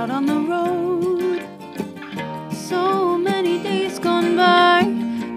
out 0.00 0.10
on 0.10 0.24
the 0.24 0.40
road. 0.54 1.46
So 2.54 3.18
many 3.18 3.62
days 3.62 3.98
gone 3.98 4.34
by. 4.34 4.84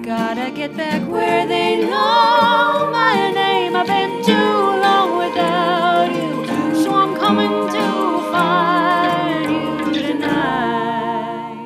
Gotta 0.01 0.51
get 0.51 0.77
back 0.77 1.01
where 1.11 1.45
they 1.45 1.81
know 1.81 2.89
my 2.89 3.29
name. 3.31 3.75
I've 3.75 3.87
been 3.87 4.23
too 4.23 4.33
long 4.33 5.17
without 5.17 6.15
you. 6.15 6.45
So 6.81 6.93
I'm 6.93 7.13
coming 7.19 7.51
to 7.75 7.85
find 8.31 9.93
you 9.93 10.01
tonight. 10.01 11.57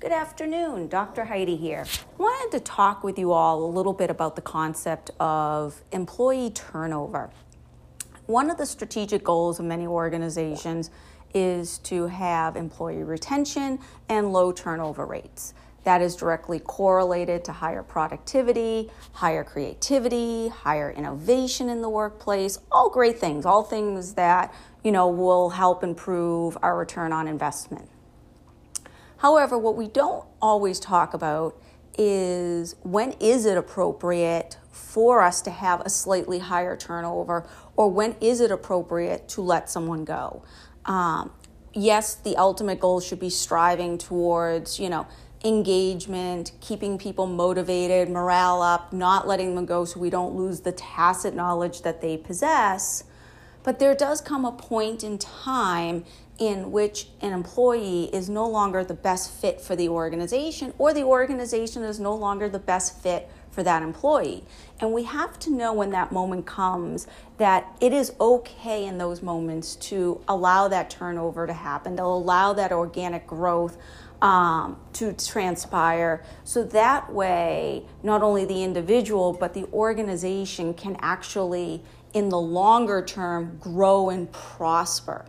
Good 0.00 0.12
afternoon, 0.12 0.88
Dr. 0.88 1.26
Heidi 1.26 1.54
here. 1.54 1.86
Wanted 2.18 2.58
to 2.58 2.64
talk 2.64 3.04
with 3.04 3.20
you 3.20 3.30
all 3.30 3.64
a 3.64 3.70
little 3.70 3.92
bit 3.92 4.10
about 4.10 4.34
the 4.34 4.42
concept 4.42 5.12
of 5.20 5.84
employee 5.92 6.50
turnover. 6.50 7.30
One 8.30 8.48
of 8.48 8.58
the 8.58 8.66
strategic 8.66 9.24
goals 9.24 9.58
of 9.58 9.64
many 9.64 9.88
organizations 9.88 10.92
is 11.34 11.78
to 11.78 12.06
have 12.06 12.54
employee 12.54 13.02
retention 13.02 13.80
and 14.08 14.32
low 14.32 14.52
turnover 14.52 15.04
rates. 15.04 15.52
That 15.82 16.00
is 16.00 16.14
directly 16.14 16.60
correlated 16.60 17.44
to 17.46 17.52
higher 17.52 17.82
productivity, 17.82 18.88
higher 19.14 19.42
creativity, 19.42 20.46
higher 20.46 20.92
innovation 20.92 21.68
in 21.68 21.82
the 21.82 21.88
workplace, 21.88 22.60
all 22.70 22.88
great 22.88 23.18
things, 23.18 23.44
all 23.44 23.64
things 23.64 24.14
that, 24.14 24.54
you 24.84 24.92
know, 24.92 25.08
will 25.08 25.50
help 25.50 25.82
improve 25.82 26.56
our 26.62 26.78
return 26.78 27.12
on 27.12 27.26
investment. 27.26 27.90
However, 29.16 29.58
what 29.58 29.74
we 29.74 29.88
don't 29.88 30.24
always 30.40 30.78
talk 30.78 31.14
about 31.14 31.60
is 31.98 32.76
when 32.84 33.10
is 33.18 33.44
it 33.44 33.58
appropriate 33.58 34.56
for 34.70 35.22
us 35.22 35.40
to 35.42 35.50
have 35.50 35.80
a 35.80 35.90
slightly 35.90 36.38
higher 36.38 36.76
turnover 36.76 37.46
or 37.76 37.90
when 37.90 38.14
is 38.20 38.40
it 38.40 38.50
appropriate 38.50 39.28
to 39.28 39.40
let 39.40 39.68
someone 39.68 40.04
go? 40.04 40.42
Um, 40.84 41.32
yes 41.72 42.14
the 42.14 42.36
ultimate 42.36 42.80
goal 42.80 43.00
should 43.00 43.20
be 43.20 43.30
striving 43.30 43.96
towards 43.96 44.80
you 44.80 44.88
know 44.88 45.06
engagement 45.44 46.52
keeping 46.60 46.98
people 46.98 47.26
motivated 47.26 48.10
morale 48.10 48.60
up 48.60 48.92
not 48.92 49.26
letting 49.26 49.54
them 49.54 49.64
go 49.64 49.84
so 49.84 50.00
we 50.00 50.10
don't 50.10 50.34
lose 50.34 50.60
the 50.60 50.72
tacit 50.72 51.34
knowledge 51.34 51.82
that 51.82 52.00
they 52.00 52.16
possess. 52.16 53.04
But 53.62 53.78
there 53.78 53.94
does 53.94 54.22
come 54.22 54.46
a 54.46 54.52
point 54.52 55.04
in 55.04 55.18
time 55.18 56.04
in 56.38 56.72
which 56.72 57.08
an 57.20 57.32
employee 57.32 58.04
is 58.04 58.30
no 58.30 58.48
longer 58.48 58.82
the 58.82 58.94
best 58.94 59.30
fit 59.30 59.60
for 59.60 59.76
the 59.76 59.88
organization 59.88 60.72
or 60.78 60.94
the 60.94 61.04
organization 61.04 61.82
is 61.82 62.00
no 62.00 62.14
longer 62.14 62.48
the 62.48 62.58
best 62.58 63.02
fit 63.02 63.30
for 63.50 63.62
that 63.62 63.82
employee. 63.82 64.44
And 64.80 64.92
we 64.92 65.04
have 65.04 65.38
to 65.40 65.50
know 65.50 65.72
when 65.72 65.90
that 65.90 66.12
moment 66.12 66.46
comes 66.46 67.06
that 67.38 67.76
it 67.80 67.92
is 67.92 68.12
okay 68.20 68.86
in 68.86 68.98
those 68.98 69.22
moments 69.22 69.76
to 69.76 70.20
allow 70.28 70.68
that 70.68 70.90
turnover 70.90 71.46
to 71.46 71.52
happen, 71.52 71.96
to 71.96 72.02
allow 72.02 72.52
that 72.52 72.72
organic 72.72 73.26
growth 73.26 73.76
um, 74.22 74.78
to 74.94 75.12
transpire. 75.12 76.22
So 76.44 76.62
that 76.64 77.12
way, 77.12 77.84
not 78.02 78.22
only 78.22 78.44
the 78.44 78.62
individual, 78.62 79.32
but 79.32 79.54
the 79.54 79.66
organization 79.72 80.74
can 80.74 80.96
actually, 81.00 81.82
in 82.12 82.28
the 82.28 82.40
longer 82.40 83.02
term, 83.04 83.58
grow 83.60 84.10
and 84.10 84.30
prosper. 84.30 85.24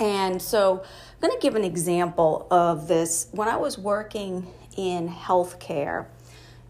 And 0.00 0.40
so 0.40 0.82
I'm 0.82 1.28
going 1.28 1.38
to 1.38 1.42
give 1.42 1.54
an 1.54 1.64
example 1.64 2.46
of 2.50 2.88
this. 2.88 3.28
When 3.32 3.48
I 3.48 3.56
was 3.56 3.78
working 3.78 4.46
in 4.76 5.08
healthcare, 5.08 6.06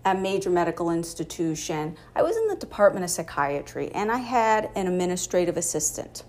a 0.04 0.14
major 0.14 0.50
medical 0.50 0.90
institution, 0.90 1.96
I 2.14 2.22
was 2.22 2.36
in 2.36 2.48
the 2.48 2.56
Department 2.56 3.04
of 3.04 3.10
Psychiatry 3.10 3.90
and 3.92 4.10
I 4.10 4.18
had 4.18 4.70
an 4.74 4.86
administrative 4.86 5.56
assistant. 5.56 6.24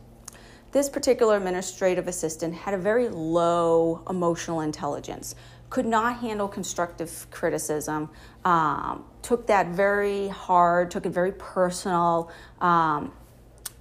This 0.72 0.90
particular 0.90 1.38
administrative 1.38 2.08
assistant 2.08 2.54
had 2.56 2.74
a 2.74 2.78
very 2.78 3.08
low 3.10 4.04
emotional 4.10 4.62
intelligence, 4.62 5.36
could 5.70 5.86
not 5.86 6.18
handle 6.18 6.48
constructive 6.48 7.28
criticism, 7.32 8.10
um, 8.46 9.06
took 9.22 9.48
that 9.48 9.68
very 9.70 10.28
hard, 10.30 10.92
took 10.92 11.06
it 11.06 11.10
very 11.10 11.32
personal. 11.32 12.32
Um, 12.60 13.12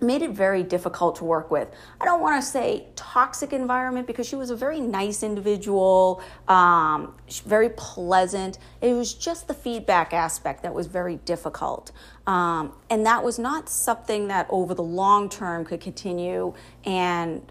made 0.03 0.23
it 0.23 0.31
very 0.31 0.63
difficult 0.63 1.17
to 1.17 1.25
work 1.25 1.51
with. 1.51 1.69
I 2.01 2.05
don't 2.05 2.21
want 2.21 2.43
to 2.43 2.47
say 2.47 2.87
toxic 2.97 3.53
environment 3.53 4.07
because 4.07 4.27
she 4.27 4.37
was 4.37 4.51
a 4.51 4.57
very 4.57 4.81
nice 4.81 5.23
individual, 5.23 6.23
um, 6.49 7.15
very 7.45 7.71
pleasant. 7.71 8.59
It 8.81 8.95
was 8.95 9.15
just 9.15 9.49
the 9.49 9.55
feedback 9.55 10.13
aspect 10.13 10.63
that 10.63 10.75
was 10.75 10.87
very 10.87 11.17
difficult. 11.17 11.93
Um, 12.27 12.73
and 12.91 13.07
that 13.07 13.23
was 13.23 13.39
not 13.39 13.69
something 13.69 14.29
that 14.29 14.47
over 14.51 14.75
the 14.75 14.83
long 14.83 15.29
term 15.29 15.65
could 15.65 15.81
continue 15.81 16.55
and 16.85 17.43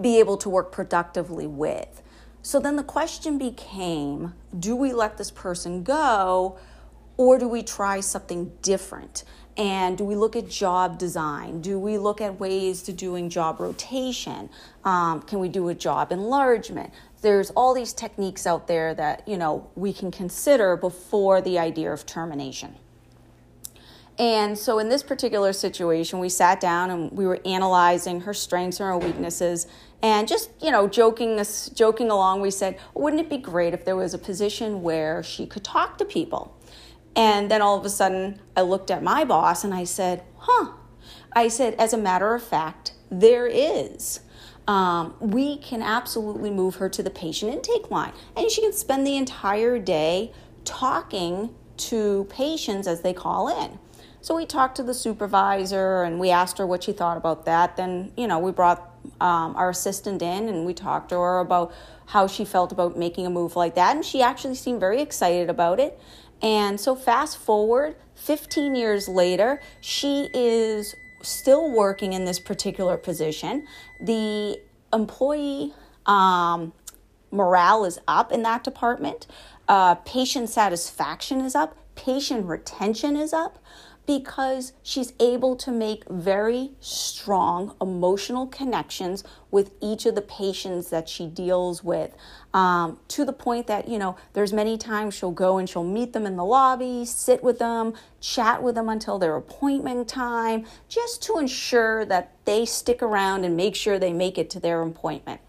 be 0.00 0.18
able 0.18 0.36
to 0.38 0.48
work 0.48 0.72
productively 0.72 1.46
with. 1.46 2.02
So 2.42 2.60
then 2.60 2.76
the 2.76 2.84
question 2.84 3.38
became 3.38 4.34
do 4.58 4.76
we 4.76 4.92
let 4.92 5.16
this 5.16 5.30
person 5.30 5.82
go 5.82 6.58
or 7.16 7.38
do 7.38 7.48
we 7.48 7.62
try 7.62 8.00
something 8.00 8.52
different? 8.62 9.24
And 9.56 9.96
do 9.96 10.04
we 10.04 10.16
look 10.16 10.34
at 10.34 10.48
job 10.48 10.98
design? 10.98 11.60
Do 11.60 11.78
we 11.78 11.96
look 11.96 12.20
at 12.20 12.40
ways 12.40 12.82
to 12.82 12.92
doing 12.92 13.30
job 13.30 13.60
rotation? 13.60 14.50
Um, 14.84 15.22
can 15.22 15.38
we 15.38 15.48
do 15.48 15.68
a 15.68 15.74
job 15.74 16.10
enlargement? 16.10 16.92
There's 17.22 17.50
all 17.50 17.72
these 17.72 17.92
techniques 17.92 18.46
out 18.46 18.66
there 18.66 18.94
that 18.94 19.26
you 19.28 19.36
know 19.36 19.70
we 19.76 19.92
can 19.92 20.10
consider 20.10 20.76
before 20.76 21.40
the 21.40 21.58
idea 21.58 21.92
of 21.92 22.04
termination. 22.04 22.74
And 24.18 24.56
so 24.56 24.78
in 24.78 24.88
this 24.88 25.02
particular 25.02 25.52
situation, 25.52 26.20
we 26.20 26.28
sat 26.28 26.60
down 26.60 26.90
and 26.90 27.10
we 27.12 27.26
were 27.26 27.40
analyzing 27.44 28.20
her 28.20 28.34
strengths 28.34 28.78
and 28.78 28.88
her 28.88 28.98
weaknesses. 28.98 29.66
And 30.02 30.28
just, 30.28 30.50
you 30.62 30.70
know, 30.70 30.86
joking 30.86 31.42
joking 31.74 32.10
along, 32.10 32.40
we 32.40 32.50
said, 32.50 32.78
wouldn't 32.94 33.20
it 33.20 33.28
be 33.28 33.38
great 33.38 33.74
if 33.74 33.84
there 33.84 33.96
was 33.96 34.14
a 34.14 34.18
position 34.18 34.82
where 34.82 35.22
she 35.22 35.46
could 35.46 35.64
talk 35.64 35.98
to 35.98 36.04
people? 36.04 36.56
And 37.16 37.50
then 37.50 37.62
all 37.62 37.78
of 37.78 37.84
a 37.84 37.90
sudden, 37.90 38.40
I 38.56 38.62
looked 38.62 38.90
at 38.90 39.02
my 39.02 39.24
boss 39.24 39.64
and 39.64 39.72
I 39.72 39.84
said, 39.84 40.22
huh. 40.38 40.72
I 41.32 41.48
said, 41.48 41.74
as 41.74 41.92
a 41.92 41.98
matter 41.98 42.34
of 42.34 42.42
fact, 42.42 42.92
there 43.10 43.46
is. 43.46 44.20
Um, 44.66 45.14
we 45.20 45.58
can 45.58 45.82
absolutely 45.82 46.50
move 46.50 46.76
her 46.76 46.88
to 46.88 47.02
the 47.02 47.10
patient 47.10 47.52
intake 47.52 47.90
line. 47.90 48.12
And 48.36 48.50
she 48.50 48.62
can 48.62 48.72
spend 48.72 49.06
the 49.06 49.16
entire 49.16 49.78
day 49.78 50.32
talking 50.64 51.54
to 51.76 52.26
patients 52.30 52.86
as 52.86 53.02
they 53.02 53.12
call 53.12 53.48
in. 53.62 53.78
So 54.20 54.34
we 54.34 54.46
talked 54.46 54.76
to 54.76 54.82
the 54.82 54.94
supervisor 54.94 56.02
and 56.02 56.18
we 56.18 56.30
asked 56.30 56.56
her 56.56 56.66
what 56.66 56.84
she 56.84 56.92
thought 56.92 57.18
about 57.18 57.44
that. 57.44 57.76
Then, 57.76 58.12
you 58.16 58.26
know, 58.26 58.38
we 58.38 58.52
brought 58.52 58.90
um, 59.20 59.54
our 59.54 59.68
assistant 59.68 60.22
in 60.22 60.48
and 60.48 60.64
we 60.64 60.72
talked 60.72 61.10
to 61.10 61.16
her 61.16 61.40
about 61.40 61.74
how 62.06 62.26
she 62.26 62.46
felt 62.46 62.72
about 62.72 62.96
making 62.96 63.26
a 63.26 63.30
move 63.30 63.54
like 63.54 63.74
that. 63.74 63.96
And 63.96 64.04
she 64.04 64.22
actually 64.22 64.54
seemed 64.54 64.80
very 64.80 65.02
excited 65.02 65.50
about 65.50 65.78
it. 65.78 66.00
And 66.44 66.78
so, 66.78 66.94
fast 66.94 67.38
forward 67.38 67.96
15 68.16 68.74
years 68.74 69.08
later, 69.08 69.62
she 69.80 70.28
is 70.34 70.94
still 71.22 71.72
working 71.72 72.12
in 72.12 72.26
this 72.26 72.38
particular 72.38 72.98
position. 72.98 73.66
The 73.98 74.60
employee 74.92 75.72
um, 76.04 76.74
morale 77.30 77.86
is 77.86 77.98
up 78.06 78.30
in 78.30 78.42
that 78.42 78.62
department, 78.62 79.26
uh, 79.68 79.94
patient 79.94 80.50
satisfaction 80.50 81.40
is 81.40 81.54
up, 81.54 81.78
patient 81.94 82.44
retention 82.44 83.16
is 83.16 83.32
up 83.32 83.58
because 84.06 84.72
she's 84.82 85.12
able 85.18 85.56
to 85.56 85.70
make 85.70 86.08
very 86.08 86.72
strong 86.80 87.74
emotional 87.80 88.46
connections 88.46 89.24
with 89.50 89.72
each 89.80 90.04
of 90.06 90.14
the 90.14 90.22
patients 90.22 90.90
that 90.90 91.08
she 91.08 91.26
deals 91.26 91.82
with 91.82 92.14
um, 92.52 92.98
to 93.08 93.24
the 93.24 93.32
point 93.32 93.66
that 93.66 93.88
you 93.88 93.98
know 93.98 94.16
there's 94.32 94.52
many 94.52 94.76
times 94.76 95.14
she'll 95.14 95.30
go 95.30 95.58
and 95.58 95.68
she'll 95.68 95.84
meet 95.84 96.12
them 96.12 96.26
in 96.26 96.36
the 96.36 96.44
lobby 96.44 97.04
sit 97.04 97.42
with 97.42 97.58
them 97.58 97.94
chat 98.20 98.62
with 98.62 98.74
them 98.74 98.88
until 98.88 99.18
their 99.18 99.36
appointment 99.36 100.08
time 100.08 100.64
just 100.88 101.22
to 101.22 101.38
ensure 101.38 102.04
that 102.04 102.32
they 102.44 102.64
stick 102.64 103.02
around 103.02 103.44
and 103.44 103.56
make 103.56 103.74
sure 103.74 103.98
they 103.98 104.12
make 104.12 104.38
it 104.38 104.50
to 104.50 104.60
their 104.60 104.82
appointment. 104.82 105.40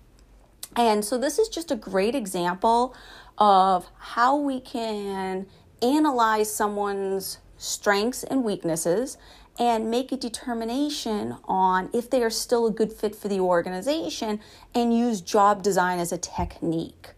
And 0.75 1.05
so 1.05 1.17
this 1.17 1.39
is 1.39 1.47
just 1.47 1.71
a 1.71 1.75
great 1.75 2.15
example 2.15 2.95
of 3.37 3.87
how 3.97 4.35
we 4.35 4.59
can 4.59 5.47
analyze 5.81 6.53
someone's 6.53 7.39
strengths 7.57 8.23
and 8.23 8.43
weaknesses 8.43 9.17
and 9.57 9.89
make 9.89 10.11
a 10.11 10.17
determination 10.17 11.37
on 11.45 11.89
if 11.93 12.09
they 12.09 12.21
are 12.21 12.29
still 12.29 12.67
a 12.67 12.71
good 12.71 12.91
fit 12.91 13.15
for 13.15 13.27
the 13.27 13.39
organization 13.39 14.39
and 14.73 14.97
use 14.97 15.21
job 15.21 15.63
design 15.63 15.99
as 15.99 16.11
a 16.11 16.17
technique. 16.17 17.11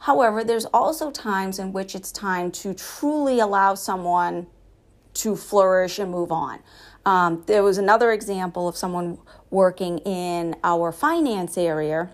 However, 0.00 0.44
there's 0.44 0.66
also 0.66 1.10
times 1.10 1.58
in 1.58 1.72
which 1.72 1.94
it's 1.94 2.12
time 2.12 2.50
to 2.52 2.74
truly 2.74 3.40
allow 3.40 3.74
someone 3.74 4.48
to 5.14 5.36
flourish 5.36 5.98
and 5.98 6.10
move 6.10 6.32
on. 6.32 6.58
Um, 7.06 7.44
there 7.46 7.62
was 7.62 7.78
another 7.78 8.12
example 8.12 8.66
of 8.68 8.76
someone 8.76 9.18
working 9.50 9.98
in 9.98 10.56
our 10.64 10.90
finance 10.90 11.56
area, 11.56 12.10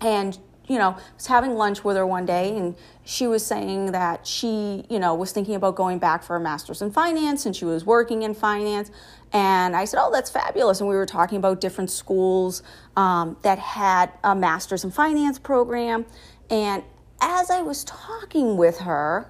and 0.00 0.38
you 0.70 0.78
know, 0.78 0.96
was 1.16 1.26
having 1.26 1.54
lunch 1.54 1.82
with 1.82 1.96
her 1.96 2.06
one 2.06 2.24
day 2.24 2.56
and 2.56 2.76
she 3.04 3.26
was 3.26 3.44
saying 3.44 3.90
that 3.90 4.24
she, 4.24 4.84
you 4.88 5.00
know, 5.00 5.16
was 5.16 5.32
thinking 5.32 5.56
about 5.56 5.74
going 5.74 5.98
back 5.98 6.22
for 6.22 6.36
a 6.36 6.40
master's 6.40 6.80
in 6.80 6.92
finance 6.92 7.44
and 7.44 7.56
she 7.56 7.64
was 7.64 7.84
working 7.84 8.22
in 8.22 8.34
finance. 8.34 8.88
And 9.32 9.74
I 9.74 9.84
said, 9.84 9.98
Oh, 10.00 10.12
that's 10.12 10.30
fabulous. 10.30 10.78
And 10.78 10.88
we 10.88 10.94
were 10.94 11.06
talking 11.06 11.38
about 11.38 11.60
different 11.60 11.90
schools 11.90 12.62
um, 12.96 13.36
that 13.42 13.58
had 13.58 14.12
a 14.22 14.36
master's 14.36 14.84
in 14.84 14.92
finance 14.92 15.40
program. 15.40 16.06
And 16.50 16.84
as 17.20 17.50
I 17.50 17.62
was 17.62 17.82
talking 17.82 18.56
with 18.56 18.78
her, 18.78 19.28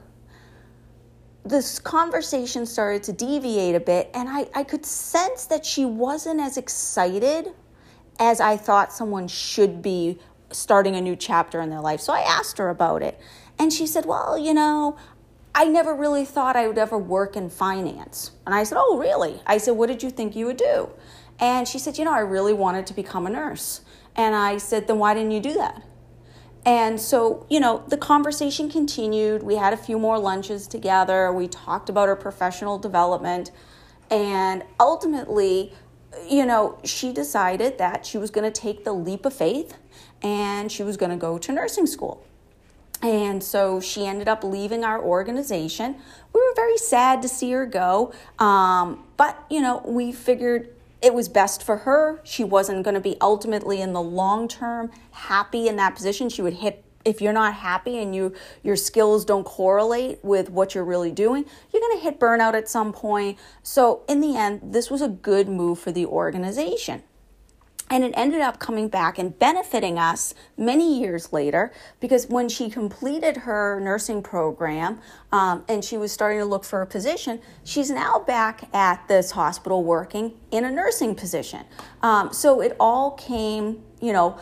this 1.46 1.78
conversation 1.78 2.66
started 2.66 3.02
to 3.04 3.14
deviate 3.14 3.74
a 3.74 3.80
bit, 3.80 4.10
and 4.12 4.28
I, 4.28 4.46
I 4.54 4.62
could 4.62 4.84
sense 4.84 5.46
that 5.46 5.64
she 5.64 5.86
wasn't 5.86 6.38
as 6.38 6.58
excited 6.58 7.48
as 8.18 8.42
I 8.42 8.58
thought 8.58 8.92
someone 8.92 9.26
should 9.26 9.80
be 9.80 10.18
starting 10.52 10.96
a 10.96 11.00
new 11.00 11.16
chapter 11.16 11.60
in 11.60 11.70
their 11.70 11.80
life. 11.80 12.00
So 12.00 12.12
I 12.12 12.20
asked 12.20 12.58
her 12.58 12.68
about 12.68 13.02
it, 13.02 13.18
and 13.58 13.72
she 13.72 13.86
said, 13.86 14.06
Well, 14.06 14.38
you 14.38 14.54
know, 14.54 14.96
I 15.54 15.64
never 15.64 15.94
really 15.94 16.24
thought 16.24 16.56
I 16.56 16.66
would 16.66 16.78
ever 16.78 16.96
work 16.96 17.36
in 17.36 17.50
finance. 17.50 18.32
And 18.46 18.54
I 18.54 18.64
said, 18.64 18.78
Oh, 18.78 18.98
really? 18.98 19.40
I 19.46 19.58
said, 19.58 19.72
What 19.72 19.88
did 19.88 20.02
you 20.02 20.10
think 20.10 20.36
you 20.36 20.46
would 20.46 20.56
do? 20.56 20.90
And 21.38 21.66
she 21.66 21.78
said, 21.78 21.98
You 21.98 22.04
know, 22.04 22.12
I 22.12 22.20
really 22.20 22.52
wanted 22.52 22.86
to 22.88 22.94
become 22.94 23.26
a 23.26 23.30
nurse. 23.30 23.80
And 24.16 24.34
I 24.34 24.58
said, 24.58 24.86
Then 24.86 24.98
why 24.98 25.14
didn't 25.14 25.32
you 25.32 25.40
do 25.40 25.54
that? 25.54 25.82
And 26.66 27.00
so, 27.00 27.46
you 27.48 27.58
know, 27.58 27.84
the 27.88 27.96
conversation 27.96 28.70
continued. 28.70 29.42
We 29.42 29.56
had 29.56 29.72
a 29.72 29.78
few 29.78 29.98
more 29.98 30.18
lunches 30.18 30.66
together. 30.66 31.32
We 31.32 31.48
talked 31.48 31.88
about 31.88 32.08
her 32.08 32.16
professional 32.16 32.78
development. 32.78 33.50
And 34.10 34.64
ultimately, 34.78 35.72
you 36.28 36.44
know, 36.46 36.78
she 36.84 37.12
decided 37.12 37.78
that 37.78 38.04
she 38.04 38.18
was 38.18 38.30
going 38.30 38.50
to 38.50 38.60
take 38.60 38.84
the 38.84 38.92
leap 38.92 39.24
of 39.24 39.32
faith 39.32 39.76
and 40.22 40.70
she 40.70 40.82
was 40.82 40.96
going 40.96 41.10
to 41.10 41.16
go 41.16 41.38
to 41.38 41.52
nursing 41.52 41.86
school. 41.86 42.24
And 43.02 43.42
so 43.42 43.80
she 43.80 44.06
ended 44.06 44.28
up 44.28 44.44
leaving 44.44 44.84
our 44.84 45.02
organization. 45.02 45.96
We 46.34 46.40
were 46.40 46.54
very 46.54 46.76
sad 46.76 47.22
to 47.22 47.28
see 47.28 47.50
her 47.52 47.64
go, 47.64 48.12
um, 48.38 49.04
but 49.16 49.42
you 49.48 49.62
know, 49.62 49.82
we 49.86 50.12
figured 50.12 50.74
it 51.00 51.14
was 51.14 51.28
best 51.28 51.62
for 51.62 51.78
her. 51.78 52.20
She 52.24 52.44
wasn't 52.44 52.84
going 52.84 52.94
to 52.94 53.00
be 53.00 53.16
ultimately 53.20 53.80
in 53.80 53.94
the 53.94 54.02
long 54.02 54.48
term 54.48 54.90
happy 55.12 55.66
in 55.66 55.76
that 55.76 55.94
position. 55.94 56.28
She 56.28 56.42
would 56.42 56.54
hit 56.54 56.84
if 57.04 57.20
you're 57.20 57.32
not 57.32 57.54
happy 57.54 57.98
and 57.98 58.14
you 58.14 58.34
your 58.62 58.76
skills 58.76 59.24
don't 59.24 59.44
correlate 59.44 60.18
with 60.22 60.50
what 60.50 60.74
you're 60.74 60.84
really 60.84 61.12
doing, 61.12 61.44
you're 61.72 61.80
going 61.80 61.98
to 61.98 62.02
hit 62.02 62.20
burnout 62.20 62.54
at 62.54 62.68
some 62.68 62.92
point. 62.92 63.38
So 63.62 64.02
in 64.08 64.20
the 64.20 64.36
end, 64.36 64.60
this 64.74 64.90
was 64.90 65.00
a 65.00 65.08
good 65.08 65.48
move 65.48 65.78
for 65.78 65.92
the 65.92 66.06
organization. 66.06 67.02
And 67.92 68.04
it 68.04 68.14
ended 68.16 68.40
up 68.40 68.60
coming 68.60 68.86
back 68.86 69.18
and 69.18 69.36
benefiting 69.36 69.98
us 69.98 70.32
many 70.56 71.00
years 71.00 71.32
later 71.32 71.72
because 71.98 72.28
when 72.28 72.48
she 72.48 72.70
completed 72.70 73.38
her 73.38 73.80
nursing 73.80 74.22
program 74.22 75.00
um, 75.32 75.64
and 75.68 75.84
she 75.84 75.96
was 75.96 76.12
starting 76.12 76.38
to 76.38 76.44
look 76.44 76.62
for 76.62 76.82
a 76.82 76.86
position, 76.86 77.40
she's 77.64 77.90
now 77.90 78.20
back 78.20 78.72
at 78.72 79.08
this 79.08 79.32
hospital 79.32 79.82
working 79.82 80.38
in 80.52 80.64
a 80.64 80.70
nursing 80.70 81.16
position. 81.16 81.64
Um, 82.00 82.32
so 82.32 82.60
it 82.60 82.76
all 82.78 83.10
came, 83.12 83.82
you 84.00 84.12
know, 84.12 84.38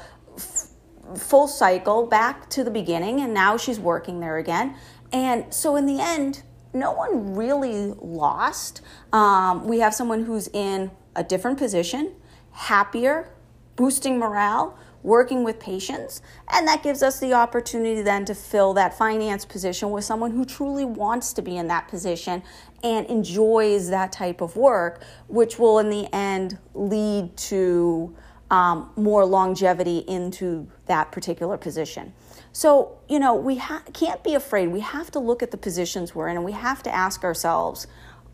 full 1.16 1.48
cycle 1.48 2.06
back 2.06 2.48
to 2.50 2.64
the 2.64 2.70
beginning, 2.70 3.20
and 3.20 3.32
now 3.32 3.56
she's 3.56 3.80
working 3.80 4.20
there 4.20 4.38
again. 4.38 4.74
And 5.12 5.52
so 5.52 5.76
in 5.76 5.86
the 5.86 6.00
end, 6.00 6.42
no 6.72 6.92
one 6.92 7.34
really 7.34 7.94
lost. 7.98 8.82
Um, 9.12 9.66
we 9.66 9.80
have 9.80 9.94
someone 9.94 10.24
who's 10.24 10.48
in 10.48 10.90
a 11.16 11.24
different 11.24 11.58
position, 11.58 12.14
happier, 12.52 13.30
boosting 13.76 14.18
morale, 14.18 14.78
working 15.02 15.44
with 15.44 15.60
patients, 15.60 16.20
and 16.48 16.66
that 16.66 16.82
gives 16.82 17.02
us 17.02 17.20
the 17.20 17.32
opportunity 17.32 18.02
then 18.02 18.24
to 18.24 18.34
fill 18.34 18.74
that 18.74 18.98
finance 18.98 19.44
position 19.44 19.90
with 19.90 20.04
someone 20.04 20.32
who 20.32 20.44
truly 20.44 20.84
wants 20.84 21.32
to 21.32 21.40
be 21.40 21.56
in 21.56 21.68
that 21.68 21.86
position 21.88 22.42
and 22.82 23.06
enjoys 23.06 23.88
that 23.88 24.10
type 24.12 24.40
of 24.40 24.56
work, 24.56 25.02
which 25.28 25.58
will 25.58 25.78
in 25.78 25.88
the 25.88 26.12
end 26.12 26.58
lead 26.74 27.36
to 27.36 28.14
um, 28.50 28.90
more 28.96 29.24
longevity 29.24 29.98
into 30.08 30.68
that 30.86 31.12
particular 31.12 31.56
position. 31.56 32.12
So, 32.52 32.98
you 33.08 33.18
know, 33.18 33.34
we 33.34 33.56
ha- 33.56 33.82
can't 33.92 34.24
be 34.24 34.34
afraid. 34.34 34.68
We 34.68 34.80
have 34.80 35.10
to 35.12 35.18
look 35.18 35.42
at 35.42 35.50
the 35.50 35.58
positions 35.58 36.14
we're 36.14 36.28
in 36.28 36.36
and 36.36 36.44
we 36.44 36.52
have 36.52 36.82
to 36.84 36.94
ask 36.94 37.24
ourselves, 37.24 37.86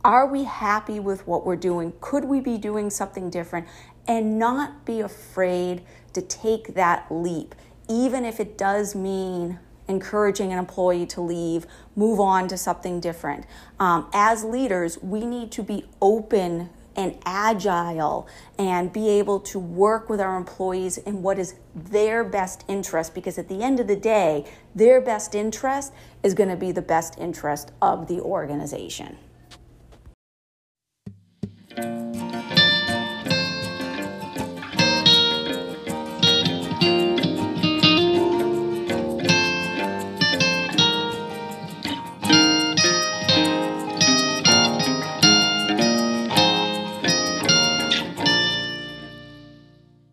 are 0.05 0.27
we 0.27 0.45
happy 0.45 1.01
with 1.01 1.27
what 1.27 1.47
we're 1.47 1.57
doing? 1.57 1.93
Could 2.01 2.27
we 2.27 2.41
be 2.41 2.59
doing 2.59 2.91
something 2.91 3.31
different? 3.31 3.67
and 4.07 4.39
not 4.39 4.85
be 4.85 5.01
afraid 5.01 5.83
to 6.13 6.23
take 6.23 6.75
that 6.75 7.07
leap, 7.11 7.55
even 7.89 8.25
if 8.25 8.41
it 8.41 8.57
does 8.57 8.95
mean 8.95 9.59
encouraging 9.89 10.53
an 10.53 10.59
employee 10.59 11.07
to 11.07 11.21
leave, 11.21 11.67
move 11.95 12.19
on 12.19 12.49
to 12.49 12.57
something 12.57 13.01
different. 13.01 13.45
Um, 13.79 14.09
as 14.13 14.45
leaders, 14.45 15.03
we 15.03 15.27
need 15.27 15.53
to 15.53 15.63
be 15.63 15.85
open 16.01 16.71
and 16.97 17.19
agile 17.25 18.27
and 18.59 18.93
be 18.93 19.09
able 19.09 19.41
to 19.41 19.59
work 19.59 20.09
with 20.09 20.21
our 20.21 20.37
employees 20.37 20.99
in 20.99 21.23
what 21.23 21.39
is 21.39 21.55
their 21.75 22.25
best 22.25 22.65
interest 22.69 23.15
because 23.15 23.39
at 23.39 23.49
the 23.49 23.63
end 23.63 23.81
of 23.81 23.87
the 23.87 23.97
day, 23.97 24.45
their 24.75 25.01
best 25.01 25.35
interest 25.35 25.93
is 26.23 26.35
going 26.35 26.49
to 26.49 26.57
be 26.57 26.73
the 26.73 26.83
best 26.83 27.19
interest 27.19 27.73
of 27.83 28.09
the 28.09 28.21
organization. 28.21 29.17